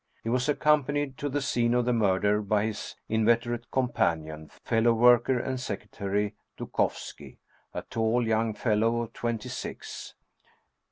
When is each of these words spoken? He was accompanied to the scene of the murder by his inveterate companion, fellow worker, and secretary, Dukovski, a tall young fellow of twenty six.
He 0.23 0.29
was 0.29 0.49
accompanied 0.49 1.15
to 1.19 1.29
the 1.29 1.43
scene 1.43 1.75
of 1.75 1.85
the 1.85 1.93
murder 1.93 2.41
by 2.41 2.65
his 2.65 2.95
inveterate 3.07 3.69
companion, 3.69 4.49
fellow 4.65 4.93
worker, 4.93 5.37
and 5.37 5.59
secretary, 5.59 6.33
Dukovski, 6.57 7.37
a 7.71 7.83
tall 7.83 8.25
young 8.27 8.55
fellow 8.55 9.01
of 9.01 9.13
twenty 9.13 9.49
six. 9.49 10.15